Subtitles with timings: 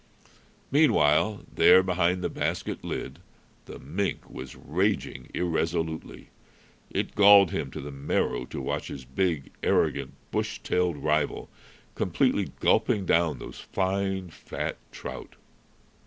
[0.71, 3.19] Meanwhile, there behind the basket lid,
[3.65, 6.29] the mink was raging irresolutely.
[6.89, 11.51] It galled him to the marrow to watch his big, arrogant, bush tailed rival
[11.93, 15.35] complacently gulping down those fine fat trout.